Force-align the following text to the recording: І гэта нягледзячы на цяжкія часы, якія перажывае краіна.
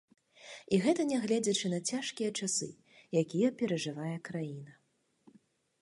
І 0.77 0.77
гэта 0.85 1.01
нягледзячы 1.09 1.67
на 1.75 1.79
цяжкія 1.93 2.31
часы, 2.39 2.69
якія 3.23 3.47
перажывае 3.61 4.15
краіна. 4.31 4.71